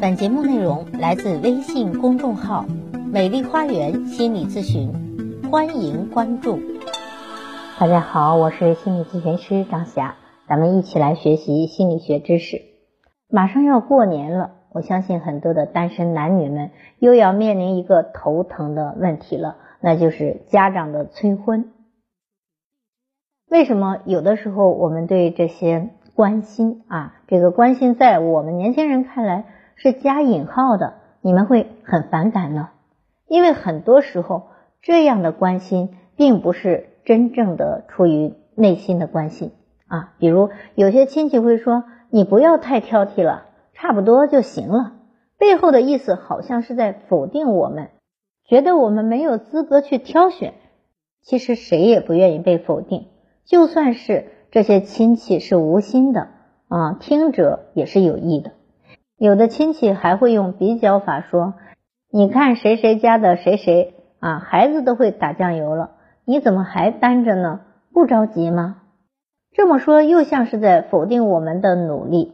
[0.00, 2.64] 本节目内容来自微信公众号
[3.12, 4.90] “美丽花园心理咨询”，
[5.52, 6.58] 欢迎关注。
[7.78, 10.16] 大家好，我是心理咨询师张霞，
[10.48, 12.62] 咱们一起来学习心理学知识。
[13.28, 21.72] 马上要过年了，我相信很多的单身男女们又要面临一个头疼的问题了，那就是家长的催婚。
[23.50, 29.44] 为什么有的时候我们对这些关心啊，这个关心在我们年轻人看来？
[29.82, 32.68] 是加引号的，你们会很反感呢，
[33.26, 34.48] 因为很多时候
[34.82, 39.52] 这样的关心并不是真正的出于内心的关心
[39.88, 40.12] 啊。
[40.18, 44.92] 比如有些亲戚会说：“你不要太挑剔了，差不多就行了。”
[45.40, 47.88] 背后的意思好像是在否定我们，
[48.44, 50.52] 觉得我们没有资格去挑选。
[51.22, 53.06] 其实谁也不愿意被否定，
[53.46, 56.28] 就算是这些亲戚是无心的
[56.68, 58.52] 啊，听者也是有意的。
[59.20, 61.52] 有的亲戚还会用比较法说
[62.10, 65.90] ：“你看谁谁家的谁谁啊，孩子都会打酱油了，
[66.24, 67.60] 你怎么还单着呢？
[67.92, 68.76] 不着急吗？”
[69.52, 72.32] 这么说又像是在否定我们的努力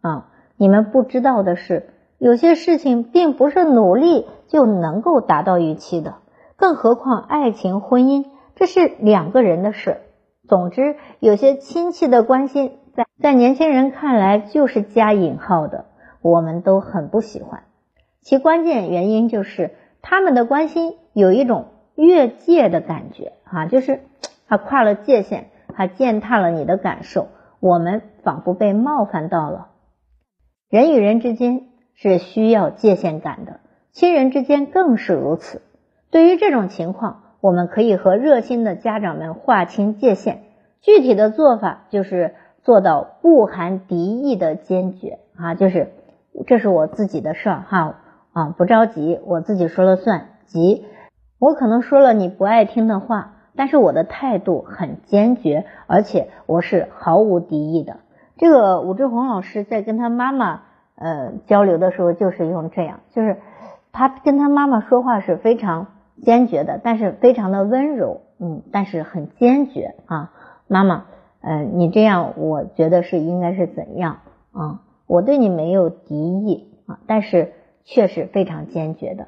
[0.00, 0.28] 啊！
[0.56, 6.14] 你们不知道的是，有些事情并不是努力就能够达到预期的，
[6.56, 9.98] 更何况爱情、婚姻，这是两个人的事。
[10.48, 15.91] 总之，有些亲戚的关心，在在年轻人看来就是加引号的。
[16.22, 17.64] 我们都很不喜欢，
[18.20, 24.00] 其关键原因就是他们的关心有一种越界的感觉啊，就是
[24.46, 27.26] 他跨了界限，他践踏了你的感受，
[27.58, 29.70] 我们仿佛被冒犯到了。
[30.70, 33.58] 人与人之间是需要界限感的，
[33.90, 35.60] 亲人之间更是如此。
[36.10, 40.44] 对于这种情况，我们可以和热心的家长们划清界限，
[40.80, 45.90] 具体的做法就是做到不含敌意的坚决啊，就是。
[46.46, 47.94] 这是我自己的事儿哈
[48.32, 50.28] 啊，不着急，我自己说了算。
[50.46, 50.86] 急，
[51.38, 58.00] 我可能说了你不爱听的话，但是我的态度很坚决，而且我是毫无敌意的。
[58.36, 60.62] 这个武志红老师在跟他妈妈
[60.96, 63.38] 呃交流的时候，就是用这样，就是
[63.92, 65.86] 他跟他妈妈说话是非常
[66.22, 70.32] 坚决的，但是非常的温柔，嗯，但是很坚决啊。
[70.66, 71.04] 妈妈，
[71.40, 74.18] 嗯，你这样，我觉得是应该是怎样
[74.52, 74.80] 啊？
[75.12, 77.52] 我对你没有敌意啊，但是
[77.84, 79.26] 却是非常坚决的。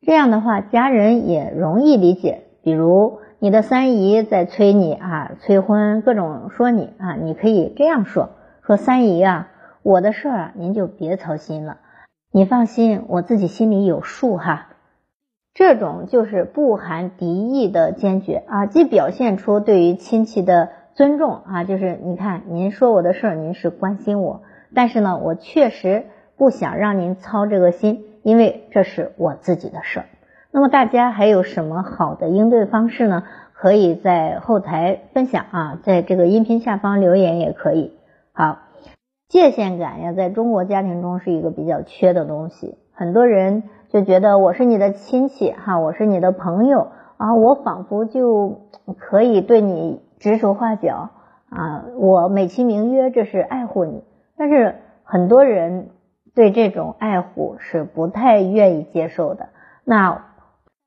[0.00, 2.44] 这样的话，家人也容易理解。
[2.62, 8.30] 比如你的三姨在催你啊，催婚，各种说你啊，你可以这样说：
[8.62, 9.50] 说三姨啊，
[9.82, 11.76] 我的事儿啊，您就别操心了，
[12.32, 14.68] 你放心，我自己心里有数哈。
[15.52, 24.40] 这种就是不含敌意的坚决啊，既表现出对于亲戚的尊重啊，就是你看，您说我的事儿，您是关心我。
[24.74, 30.06] 但是呢，我确实不想让您操这个心，因为这是我自己的事儿。
[30.52, 33.24] 那么大家还有什么好的应对方式呢？
[33.52, 37.92] 可以在后台分享啊，在这个音频下方留言也可以。
[38.32, 38.58] 好，
[39.28, 42.78] 界限感呀，在中国家庭中是一个比较缺的东西。
[42.94, 46.88] 很多人就觉得我是你的亲戚哈，我是你的朋友
[47.18, 48.62] 啊，我仿佛就
[48.98, 51.10] 可以对你指手画脚
[51.50, 54.02] 啊，我美其名曰这是爱护你。
[54.40, 55.90] 但是很多人
[56.34, 59.50] 对这种爱护是不太愿意接受的。
[59.84, 60.28] 那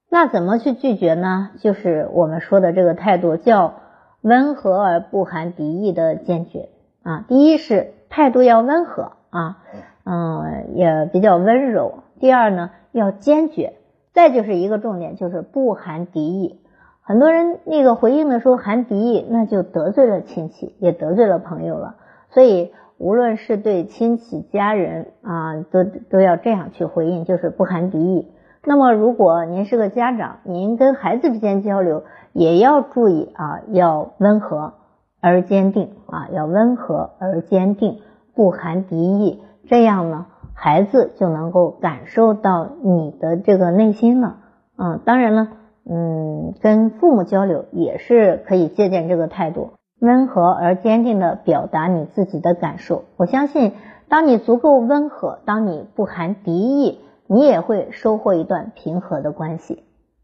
[0.10, 1.52] 那怎么去拒绝呢？
[1.60, 3.76] 就是我们说的这个态度，叫
[4.22, 6.70] 温和而不含敌意的坚决
[7.04, 7.26] 啊。
[7.28, 9.60] 第一是态度要温和啊，
[10.04, 12.00] 嗯，也比较温柔。
[12.20, 13.74] 第二呢，要坚决。
[14.14, 16.60] 再就是一个重点，就是不含敌意。
[17.04, 21.98] 很多人那个回应的时候含敌意，那就得罪了亲戚，也得罪了朋友了。
[22.32, 22.74] 所以。
[23.04, 28.32] 无论是对亲戚家人啊，都都要这样去回应，就是不含敌意。
[28.64, 34.76] 那么，如果您是个家长，您跟孩子之间交流也要注意啊，要温和
[35.20, 38.00] 而坚定啊，要温和而坚定，
[38.36, 39.42] 不含敌意。
[39.68, 44.38] 这样呢，孩子就能够感受到你的这个内心了。
[44.78, 45.50] 嗯，当然了，
[45.86, 49.72] 嗯，跟父母交流也是可以借鉴这个态度。
[50.04, 53.72] 温和而坚定的表达你自己的感受，我相信，
[54.10, 59.84] 当你足够温和，当你不含敌意，你也会收获一段平和的关系。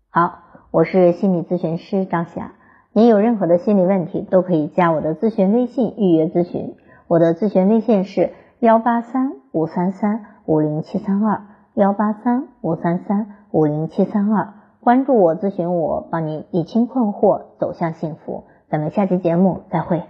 [0.09, 0.39] 好，
[0.71, 2.55] 我是心理咨询师张霞，
[2.91, 6.75] 您有任何的心理问题都可以加我的咨询微信预约咨询，
[7.07, 11.43] 我的咨询微信是幺八三五三三五零七三二
[11.75, 18.43] 幺八三五三三五零七三二，关注我，咨询我，帮你理清困惑，走向幸福。
[18.69, 20.03] 咱们下期节目再会。